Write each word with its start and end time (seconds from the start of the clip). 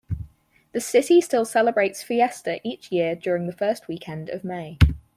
The 0.71 0.79
city 0.81 1.21
still 1.21 1.45
celebrates 1.45 2.01
Fiesta 2.01 2.59
each 2.63 2.91
year 2.91 3.13
during 3.13 3.45
the 3.45 3.53
first 3.53 3.87
weekend 3.87 4.29
of 4.29 4.43
May. 4.43 4.79